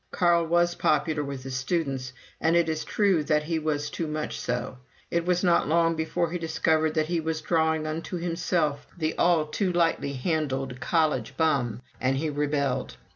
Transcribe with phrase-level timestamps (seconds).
[0.09, 4.39] Carl was popular with the students, and it is true that he was too much
[4.39, 4.79] so.
[5.11, 9.45] It was not long before he discovered that he was drawing unto himself the all
[9.45, 12.97] too lightly handled "college bum," and he rebelled.